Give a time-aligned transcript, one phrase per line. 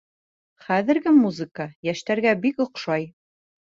[0.69, 3.11] Хәҙерге музыка йәштәргә бик оҡшай